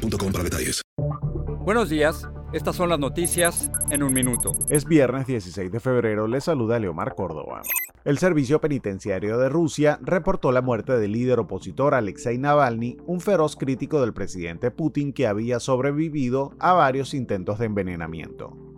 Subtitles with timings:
[0.00, 0.82] boostmobile.com para detalles.
[1.64, 4.52] Buenos días, estas son las noticias en un minuto.
[4.68, 7.62] Es viernes 16 de febrero, le saluda Leomar Córdoba.
[8.04, 13.56] El Servicio Penitenciario de Rusia reportó la muerte del líder opositor Alexei Navalny, un feroz
[13.56, 18.69] crítico del presidente Putin que había sobrevivido a varios intentos de envenenamiento.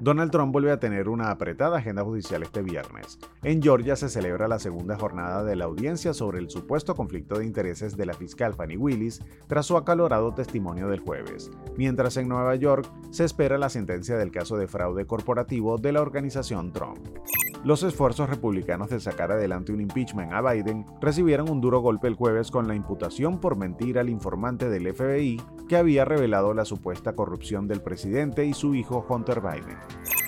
[0.00, 3.18] Donald Trump vuelve a tener una apretada agenda judicial este viernes.
[3.42, 7.46] En Georgia se celebra la segunda jornada de la audiencia sobre el supuesto conflicto de
[7.46, 12.54] intereses de la fiscal Fanny Willis tras su acalorado testimonio del jueves, mientras en Nueva
[12.56, 16.98] York se espera la sentencia del caso de fraude corporativo de la organización Trump.
[17.64, 22.14] Los esfuerzos republicanos de sacar adelante un impeachment a Biden recibieron un duro golpe el
[22.14, 27.14] jueves con la imputación por mentir al informante del FBI que había revelado la supuesta
[27.14, 29.78] corrupción del presidente y su hijo Hunter Biden.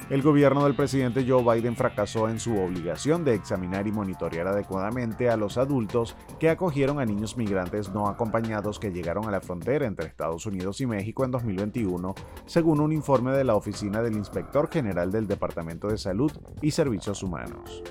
[0.08, 5.28] El gobierno del presidente Joe Biden fracasó en su obligación de examinar y monitorear adecuadamente
[5.28, 9.84] a los adultos que acogieron a niños migrantes no acompañados que llegaron a la frontera
[9.84, 12.14] entre Estados Unidos y México en 2021,
[12.46, 16.30] según un informe de la Oficina del Inspector General del Departamento de Salud
[16.62, 17.82] y Servicios Humanos.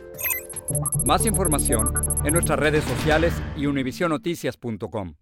[1.05, 5.16] Más información en nuestras redes sociales y univisionoticias.com.